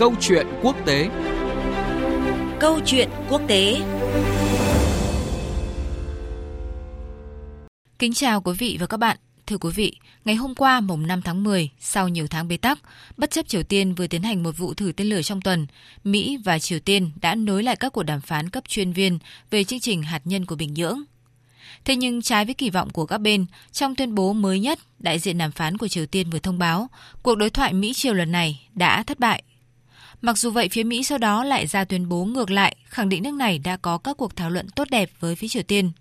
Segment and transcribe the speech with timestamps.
[0.00, 1.08] Câu chuyện quốc tế
[2.60, 3.80] Câu chuyện quốc tế
[7.98, 9.16] Kính chào quý vị và các bạn.
[9.46, 12.78] Thưa quý vị, ngày hôm qua mùng 5 tháng 10, sau nhiều tháng bế tắc,
[13.16, 15.66] bất chấp Triều Tiên vừa tiến hành một vụ thử tên lửa trong tuần,
[16.04, 19.18] Mỹ và Triều Tiên đã nối lại các cuộc đàm phán cấp chuyên viên
[19.50, 21.02] về chương trình hạt nhân của Bình Nhưỡng.
[21.84, 25.18] Thế nhưng trái với kỳ vọng của các bên, trong tuyên bố mới nhất, đại
[25.18, 26.88] diện đàm phán của Triều Tiên vừa thông báo
[27.22, 29.42] cuộc đối thoại Mỹ-Triều lần này đã thất bại.
[30.22, 33.22] Mặc dù vậy, phía Mỹ sau đó lại ra tuyên bố ngược lại, khẳng định
[33.22, 35.92] nước này đã có các cuộc thảo luận tốt đẹp với phía Triều Tiên.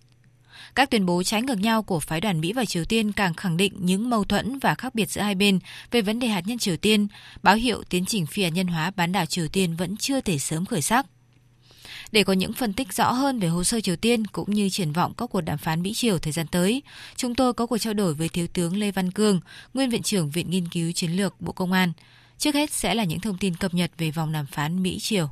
[0.75, 3.57] Các tuyên bố trái ngược nhau của phái đoàn Mỹ và Triều Tiên càng khẳng
[3.57, 5.59] định những mâu thuẫn và khác biệt giữa hai bên
[5.91, 7.07] về vấn đề hạt nhân Triều Tiên,
[7.43, 10.37] báo hiệu tiến trình phi hạt nhân hóa bán đảo Triều Tiên vẫn chưa thể
[10.37, 11.05] sớm khởi sắc.
[12.11, 14.93] Để có những phân tích rõ hơn về hồ sơ Triều Tiên cũng như triển
[14.93, 16.83] vọng các cuộc đàm phán Mỹ-Triều thời gian tới,
[17.15, 19.39] chúng tôi có cuộc trao đổi với Thiếu tướng Lê Văn Cương,
[19.73, 21.93] Nguyên Viện trưởng Viện Nghiên cứu Chiến lược Bộ Công an.
[22.39, 25.29] Trước hết sẽ là những thông tin cập nhật về vòng đàm phán Mỹ-Triều.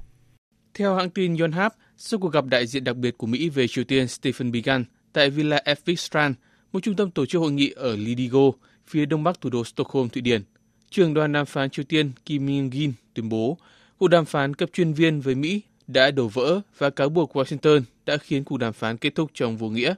[0.73, 3.83] Theo hãng tin Yonhap, sau cuộc gặp đại diện đặc biệt của Mỹ về Triều
[3.83, 6.35] Tiên Stephen Biegun tại Villa Evigstrand,
[6.71, 8.51] một trung tâm tổ chức hội nghị ở Lidigo,
[8.87, 10.43] phía đông bắc thủ đô Stockholm, Thụy Điển,
[10.89, 13.57] trưởng đoàn đàm phán Triều Tiên Kim Myung-gin tuyên bố
[13.97, 17.81] cuộc đàm phán cấp chuyên viên với Mỹ đã đổ vỡ và cáo buộc Washington
[18.05, 19.93] đã khiến cuộc đàm phán kết thúc trong vô nghĩa.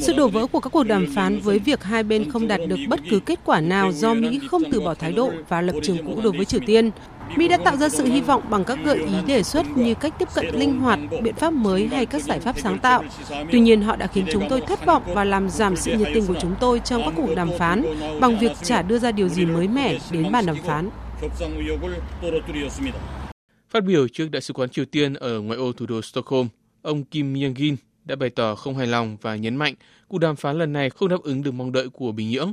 [0.00, 2.78] Sự đổ vỡ của các cuộc đàm phán với việc hai bên không đạt được
[2.88, 6.06] bất cứ kết quả nào do Mỹ không từ bỏ thái độ và lập trường
[6.06, 6.90] cũ đối với Triều Tiên.
[7.36, 10.14] Mỹ đã tạo ra sự hy vọng bằng các gợi ý đề xuất như cách
[10.18, 13.04] tiếp cận linh hoạt, biện pháp mới hay các giải pháp sáng tạo.
[13.52, 16.26] Tuy nhiên, họ đã khiến chúng tôi thất vọng và làm giảm sự nhiệt tình
[16.26, 17.84] của chúng tôi trong các cuộc đàm phán
[18.20, 20.90] bằng việc chả đưa ra điều gì mới mẻ đến bàn đàm phán.
[23.70, 26.48] Phát biểu trước Đại sứ quán Triều Tiên ở ngoại ô thủ đô Stockholm,
[26.82, 29.74] ông Kim Myung-gin đã bày tỏ không hài lòng và nhấn mạnh
[30.08, 32.52] cuộc đàm phán lần này không đáp ứng được mong đợi của Bình Nhưỡng.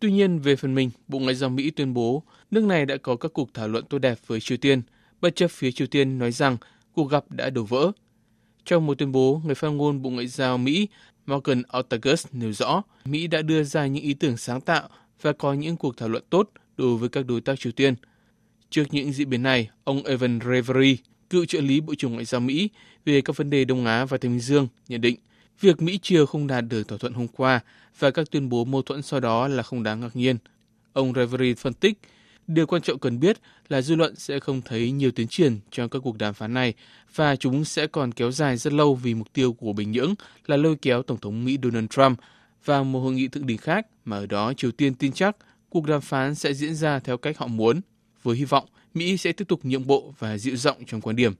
[0.00, 3.16] Tuy nhiên, về phần mình, Bộ Ngoại giao Mỹ tuyên bố nước này đã có
[3.16, 4.82] các cuộc thảo luận tốt đẹp với Triều Tiên,
[5.20, 6.56] bất chấp phía Triều Tiên nói rằng
[6.92, 7.92] cuộc gặp đã đổ vỡ.
[8.64, 10.88] Trong một tuyên bố, người phát ngôn Bộ Ngoại giao Mỹ
[11.26, 14.88] Morgan Ortagus nêu rõ Mỹ đã đưa ra những ý tưởng sáng tạo
[15.22, 17.94] và có những cuộc thảo luận tốt đối với các đối tác Triều Tiên.
[18.70, 20.98] Trước những diễn biến này, ông Evan Revery,
[21.32, 22.68] cựu trợ lý Bộ trưởng Ngoại giao Mỹ
[23.04, 25.16] về các vấn đề Đông Á và Thái Bình Dương, nhận định
[25.60, 27.60] việc Mỹ-Triều không đạt được thỏa thuận hôm qua
[27.98, 30.36] và các tuyên bố mâu thuẫn sau đó là không đáng ngạc nhiên.
[30.92, 31.98] Ông Reverie phân tích,
[32.46, 33.36] điều quan trọng cần biết
[33.68, 36.74] là dư luận sẽ không thấy nhiều tiến triển trong các cuộc đàm phán này
[37.14, 40.14] và chúng sẽ còn kéo dài rất lâu vì mục tiêu của Bình Nhưỡng
[40.46, 42.18] là lôi kéo Tổng thống Mỹ Donald Trump
[42.64, 45.36] và một hội nghị thượng đỉnh khác mà ở đó Triều Tiên tin chắc
[45.70, 47.80] cuộc đàm phán sẽ diễn ra theo cách họ muốn,
[48.22, 51.32] với hy vọng Mỹ sẽ tiếp tục nhượng bộ và dịu giọng trong quan điểm.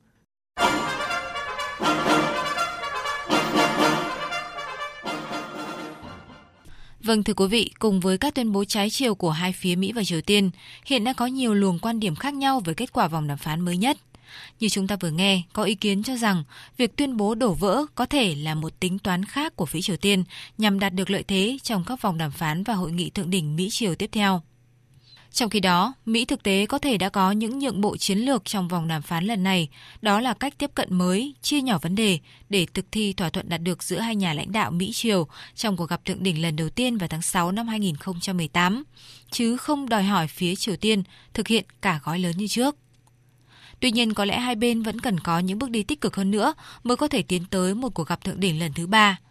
[7.04, 9.92] Vâng thưa quý vị, cùng với các tuyên bố trái chiều của hai phía Mỹ
[9.92, 10.50] và Triều Tiên,
[10.86, 13.60] hiện đã có nhiều luồng quan điểm khác nhau về kết quả vòng đàm phán
[13.60, 13.98] mới nhất.
[14.60, 16.44] Như chúng ta vừa nghe, có ý kiến cho rằng
[16.76, 19.96] việc tuyên bố đổ vỡ có thể là một tính toán khác của phía Triều
[19.96, 20.24] Tiên
[20.58, 23.56] nhằm đạt được lợi thế trong các vòng đàm phán và hội nghị thượng đỉnh
[23.56, 24.42] Mỹ-Triều tiếp theo.
[25.32, 28.44] Trong khi đó, Mỹ thực tế có thể đã có những nhượng bộ chiến lược
[28.44, 29.68] trong vòng đàm phán lần này,
[30.02, 33.48] đó là cách tiếp cận mới, chia nhỏ vấn đề để thực thi thỏa thuận
[33.48, 36.68] đạt được giữa hai nhà lãnh đạo Mỹ-Triều trong cuộc gặp thượng đỉnh lần đầu
[36.68, 38.84] tiên vào tháng 6 năm 2018,
[39.30, 41.02] chứ không đòi hỏi phía Triều Tiên
[41.34, 42.76] thực hiện cả gói lớn như trước.
[43.80, 46.30] Tuy nhiên, có lẽ hai bên vẫn cần có những bước đi tích cực hơn
[46.30, 46.54] nữa
[46.84, 49.18] mới có thể tiến tới một cuộc gặp thượng đỉnh lần thứ ba–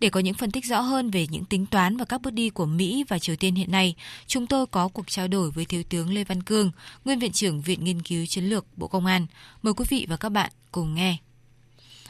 [0.00, 2.50] để có những phân tích rõ hơn về những tính toán và các bước đi
[2.50, 3.94] của Mỹ và Triều Tiên hiện nay,
[4.26, 6.70] chúng tôi có cuộc trao đổi với Thiếu tướng Lê Văn Cương,
[7.04, 9.26] Nguyên Viện trưởng Viện Nghiên cứu Chiến lược Bộ Công an.
[9.62, 11.16] Mời quý vị và các bạn cùng nghe.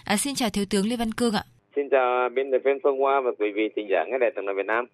[0.05, 1.45] À, xin chào Thiếu tướng Lê Văn Cương ạ.
[1.77, 4.45] Xin chào biên tập viên Phương Hoa và quý vị thính giả nghe đài tiếng
[4.45, 4.85] nói Việt Nam.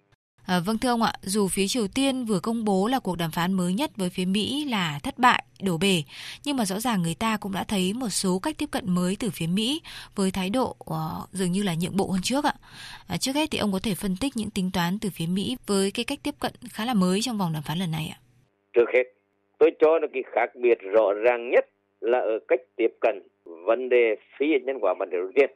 [0.47, 3.31] À, vâng thưa ông ạ, dù phía Triều Tiên vừa công bố là cuộc đàm
[3.31, 6.03] phán mới nhất với phía Mỹ là thất bại, đổ bể,
[6.45, 9.17] nhưng mà rõ ràng người ta cũng đã thấy một số cách tiếp cận mới
[9.19, 9.81] từ phía Mỹ
[10.15, 12.53] với thái độ uh, dường như là nhượng bộ hơn trước ạ.
[13.07, 15.57] À, trước hết thì ông có thể phân tích những tính toán từ phía Mỹ
[15.67, 18.17] với cái cách tiếp cận khá là mới trong vòng đàm phán lần này ạ.
[18.73, 19.03] Trước hết,
[19.57, 21.65] tôi cho là cái khác biệt rõ ràng nhất
[22.01, 23.15] là ở cách tiếp cận
[23.45, 25.49] vấn đề phi hạt nhân hóa bản Triều Tiên.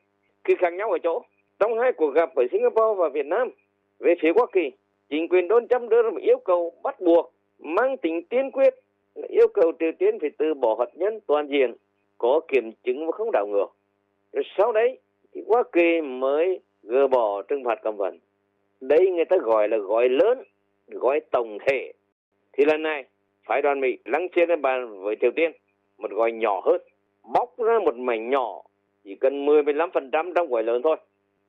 [0.44, 1.24] Cái khác nhau ở chỗ
[1.60, 3.50] trong hai cuộc gặp ở Singapore và Việt Nam
[4.00, 4.72] về phía Hoa Kỳ
[5.12, 8.74] chính quyền Donald Trump đưa ra một yêu cầu bắt buộc, mang tính tiên quyết,
[9.16, 11.74] là yêu cầu Triều Tiên phải từ bỏ hạt nhân toàn diện,
[12.18, 13.68] có kiểm chứng và không đảo ngược.
[14.34, 15.00] Rồi sau đấy
[15.34, 18.19] thì Hoa Kỳ mới gỡ bỏ trừng phạt cấm vận.
[18.81, 20.44] Đây người ta gọi là gói lớn
[20.88, 21.92] gói tổng thể.
[22.54, 23.06] Thì lần này,
[23.48, 25.52] phái đoàn Mỹ lắng trên lên bàn với Triều Tiên,
[25.98, 26.81] một gói nhỏ hơn,
[27.34, 28.62] bóc ra một mảnh nhỏ,
[29.04, 30.98] chỉ cần 10-15% trong gói lớn thôi.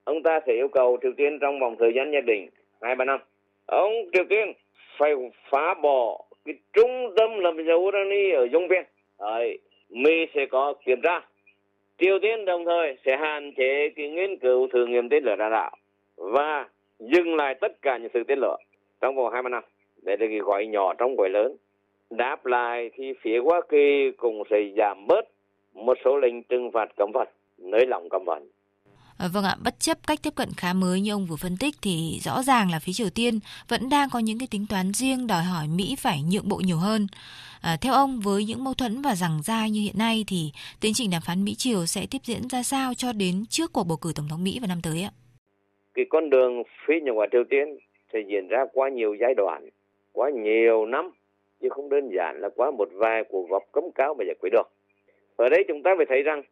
[0.04, 2.48] Ông ta sẽ yêu cầu Triều Tiên trong vòng thời gian nhất định,
[2.80, 3.20] hai ba năm
[3.66, 4.52] ông Triều Tiên
[4.98, 5.14] phải
[5.50, 8.84] phá bỏ cái trung tâm làm dầu urani ở dung viên
[9.20, 9.58] Đấy,
[9.90, 11.20] Mỹ sẽ có kiểm tra
[11.98, 15.50] Triều Tiên đồng thời sẽ hạn chế cái nghiên cứu thử nghiệm tên lửa đạn
[15.50, 15.76] đạo
[16.16, 16.68] và
[16.98, 18.56] dừng lại tất cả những sự tên lửa
[19.00, 19.64] trong vòng 20 năm.
[20.02, 21.56] Đây là cái gọi nhỏ trong gọi lớn.
[22.10, 25.28] Đáp lại thì phía Hoa Kỳ cũng sẽ giảm bớt
[25.74, 27.28] một số lệnh trừng phạt cấm vận,
[27.58, 28.48] nới lỏng cấm vận.
[29.18, 31.74] Ờ, vâng ạ, bất chấp cách tiếp cận khá mới như ông vừa phân tích
[31.82, 33.38] thì rõ ràng là phía Triều Tiên
[33.68, 36.76] vẫn đang có những cái tính toán riêng đòi hỏi Mỹ phải nhượng bộ nhiều
[36.76, 37.06] hơn.
[37.62, 40.92] À, theo ông, với những mâu thuẫn và rằng dai như hiện nay thì tiến
[40.94, 44.12] trình đàm phán Mỹ-Triều sẽ tiếp diễn ra sao cho đến trước cuộc bầu cử
[44.16, 45.10] Tổng thống Mỹ vào năm tới ạ?
[45.94, 47.78] Cái con đường phía nhượng hòa Triều Tiên
[48.12, 49.68] sẽ diễn ra qua nhiều giai đoạn,
[50.12, 51.10] qua nhiều năm,
[51.62, 54.50] chứ không đơn giản là qua một vài cuộc gặp cấm cáo mà giải quyết
[54.52, 54.68] được.
[55.36, 56.42] Ở đây chúng ta phải thấy rằng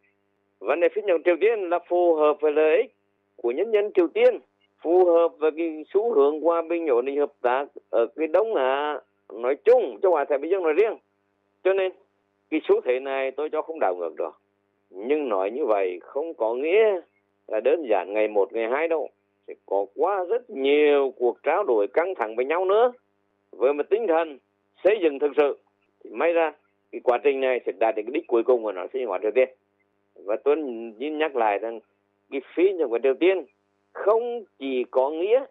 [0.61, 2.91] vấn đề phi nhân Triều Tiên là phù hợp với lợi ích
[3.35, 4.39] của nhân dân Triều Tiên,
[4.81, 8.55] phù hợp với cái xu hướng hòa bình ổn định hợp tác ở cái Đông
[8.55, 8.99] Á
[9.33, 10.97] nói chung châu Á Thái Bình Dương nói riêng.
[11.63, 11.91] Cho nên
[12.49, 14.41] cái xu thế này tôi cho không đảo ngược được.
[14.89, 17.01] Nhưng nói như vậy không có nghĩa
[17.47, 19.09] là đơn giản ngày một ngày hai đâu.
[19.47, 22.91] Sẽ có quá rất nhiều cuộc trao đổi căng thẳng với nhau nữa.
[23.51, 24.37] Với một tinh thần
[24.83, 25.57] xây dựng thực sự
[26.03, 26.51] thì may ra
[26.91, 29.21] cái quá trình này sẽ đạt đến cái đích cuối cùng của nó sinh hoạt
[29.21, 29.49] triều tiên
[30.25, 30.57] và tôi
[30.97, 31.79] nhìn nhắc lại rằng
[32.31, 33.45] cái phí nhập của triều tiên
[33.93, 35.45] không chỉ có nghĩa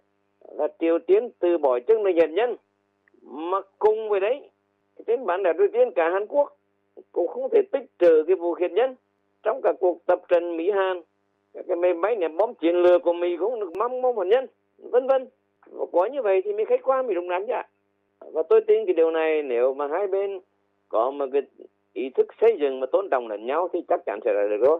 [0.49, 2.57] là triều tiên từ bỏ chức năng hạt nhân,
[3.23, 4.51] mà cùng với đấy
[5.07, 6.57] trên bản đảo Triều Tiên cả Hàn Quốc
[7.13, 8.95] cũng không thể tích trữ cái vũ khí hạt nhân.
[9.43, 11.03] Trong cả cuộc tập trận Mỹ Hàn
[11.55, 14.47] cái máy bay ném bom chiến lược của Mỹ cũng được mong mong hạt nhân,
[14.79, 15.29] vân vân.
[15.93, 17.53] Có như vậy thì mới khách quan, mới đúng đắn chứ
[18.33, 20.41] và tôi tin cái điều này nếu mà hai bên
[20.89, 21.43] có một cái
[21.93, 24.67] ý thức xây dựng mà tôn trọng lẫn nhau thì chắc chắn sẽ là được
[24.67, 24.79] thôi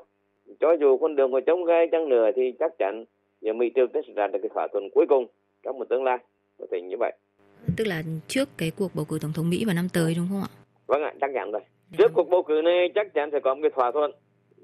[0.61, 3.05] cho dù con đường có chống gai chăng nữa thì chắc chắn
[3.41, 5.27] giờ Mỹ Triều sẽ đạt được cái thỏa thuận cuối cùng
[5.63, 6.19] trong một tương lai
[6.59, 7.13] có thể như vậy
[7.77, 10.41] tức là trước cái cuộc bầu cử tổng thống Mỹ vào năm tới đúng không
[10.41, 10.49] ạ?
[10.87, 11.63] Vâng ạ, chắc chắn rồi.
[11.91, 11.97] Dạ.
[11.99, 14.11] Trước cuộc bầu cử này chắc chắn sẽ có một cái thỏa thuận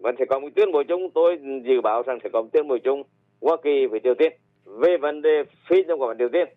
[0.03, 1.11] và sẽ có một tuyên bố chung.
[1.15, 3.03] Tôi dự báo rằng sẽ có một tuyên bố chung
[3.41, 4.33] Hoa Kỳ với Triều Tiên
[4.65, 6.49] về vấn đề phi trong của Triều Tiên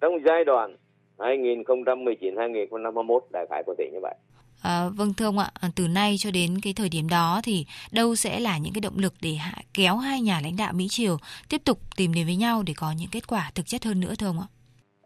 [0.00, 0.76] trong giai đoạn
[1.18, 4.14] 2019-2021 đại khái có thể như vậy.
[4.62, 7.64] À, vâng thưa ông ạ, ờ, từ nay cho đến cái thời điểm đó thì
[7.92, 10.86] đâu sẽ là những cái động lực để hạ, kéo hai nhà lãnh đạo Mỹ
[10.90, 11.16] Triều
[11.50, 14.14] tiếp tục tìm đến với nhau để có những kết quả thực chất hơn nữa
[14.18, 14.48] thưa ông ạ?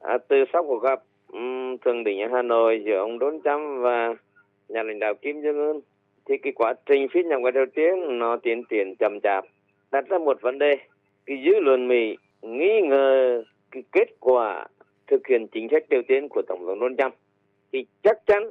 [0.01, 1.03] À, từ sau cuộc gặp
[1.33, 4.15] um, thượng đỉnh ở Hà Nội giữa ông Donald Trump và
[4.69, 5.81] nhà lãnh đạo Kim Jong Un
[6.29, 9.45] thì cái quá trình phía nhằm ngoại Triều Tiên nó tiến triển chậm chạp
[9.93, 10.73] đặt ra một vấn đề
[11.27, 14.67] cái dư luận Mỹ nghi ngờ cái kết quả
[15.07, 17.15] thực hiện chính sách Triều Tiên của Tổng thống Donald Trump
[17.73, 18.51] thì chắc chắn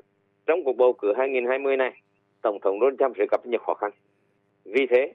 [0.52, 1.92] trong cuộc bầu cử 2020 này
[2.42, 3.92] Tổng thống Donald Trump sẽ gặp nhiều khó khăn.
[4.66, 5.14] Vì thế,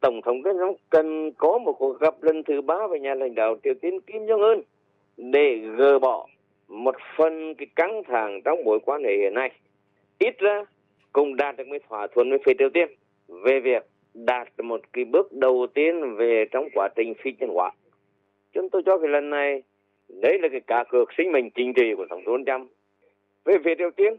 [0.00, 3.34] Tổng thống Donald Trump cần có một cuộc gặp lần thứ ba với nhà lãnh
[3.34, 4.62] đạo Triều Tiên Kim Jong Un
[5.16, 6.26] để gỡ bỏ
[6.68, 9.50] một phần cái căng thẳng trong mối quan hệ hiện nay.
[10.18, 10.64] Ít ra
[11.12, 12.88] cũng đạt được một thỏa thuận với phía Triều Tiên
[13.28, 17.70] về việc đạt một cái bước đầu tiên về trong quá trình phi nhân hóa.
[18.52, 19.62] Chúng tôi cho cái lần này
[20.08, 22.70] đấy là cái cá cược sinh mệnh chính trị của Tổng thống Trump.
[23.44, 24.14] Về phía Triều Tiên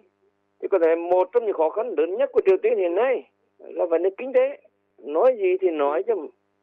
[0.62, 3.30] thì có thể một trong những khó khăn lớn nhất của Triều Tiên hiện nay
[3.60, 4.58] là vấn đề kinh tế.
[4.98, 6.16] Nói gì thì nói cho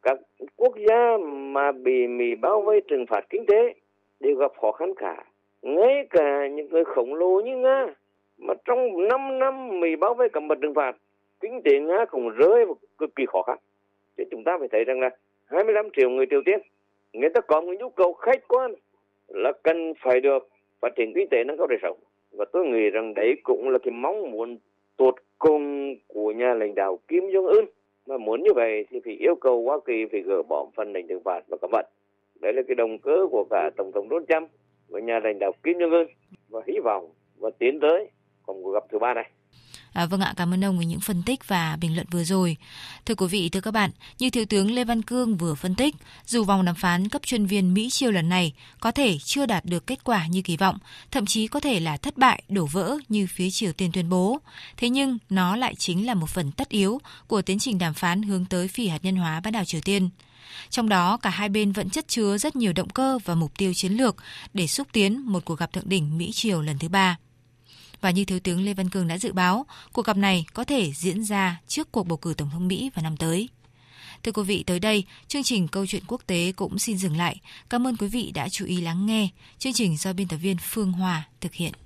[0.02, 0.18] các
[0.56, 3.74] quốc gia mà bị Mỹ bao vây trừng phạt kinh tế
[4.20, 5.24] đều gặp khó khăn cả.
[5.62, 7.94] Ngay cả những người khổng lồ như Nga,
[8.38, 10.96] mà trong 5 năm Mỹ bao vây, cầm bật trừng phạt,
[11.40, 13.58] kinh tế Nga cũng rơi vào cực kỳ khó khăn.
[14.16, 15.10] Chứ chúng ta phải thấy rằng là
[15.44, 16.60] 25 triệu người Triều Tiên,
[17.12, 18.74] người ta có một nhu cầu khách quan
[19.28, 20.48] là cần phải được
[20.80, 21.98] phát triển kinh tế nâng cao đời sống.
[22.36, 24.58] Và tôi nghĩ rằng đấy cũng là cái mong muốn
[24.96, 27.64] tột cùng của nhà lãnh đạo Kim Jong Un.
[28.06, 31.06] Mà muốn như vậy thì phải yêu cầu Hoa Kỳ phải gỡ bỏ phần lệnh
[31.06, 31.86] trừng phạt và cấm vận
[32.40, 34.50] đấy là cái động cơ của cả tổng thống Donald Trump
[34.88, 36.06] và nhà lãnh đạo Kim Jong Un
[36.48, 38.08] và hy vọng và tiến tới
[38.46, 39.30] còn cuộc gặp thứ ba này.
[39.96, 42.56] À, vâng ạ, cảm ơn ông với những phân tích và bình luận vừa rồi.
[43.06, 45.94] Thưa quý vị, thưa các bạn, như Thiếu tướng Lê Văn Cương vừa phân tích,
[46.26, 49.64] dù vòng đàm phán cấp chuyên viên Mỹ chiều lần này có thể chưa đạt
[49.64, 50.78] được kết quả như kỳ vọng,
[51.10, 54.38] thậm chí có thể là thất bại, đổ vỡ như phía Triều Tiên tuyên bố.
[54.76, 58.22] Thế nhưng, nó lại chính là một phần tất yếu của tiến trình đàm phán
[58.22, 60.10] hướng tới phi hạt nhân hóa bán đảo Triều Tiên.
[60.70, 63.74] Trong đó, cả hai bên vẫn chất chứa rất nhiều động cơ và mục tiêu
[63.74, 64.16] chiến lược
[64.54, 67.16] để xúc tiến một cuộc gặp thượng đỉnh Mỹ-Triều lần thứ ba.
[68.06, 70.92] Và như Thiếu tướng Lê Văn Cường đã dự báo, cuộc gặp này có thể
[70.92, 73.48] diễn ra trước cuộc bầu cử Tổng thống Mỹ vào năm tới.
[74.22, 77.40] Thưa quý vị, tới đây, chương trình Câu chuyện quốc tế cũng xin dừng lại.
[77.70, 79.28] Cảm ơn quý vị đã chú ý lắng nghe.
[79.58, 81.72] Chương trình do biên tập viên Phương Hòa thực hiện.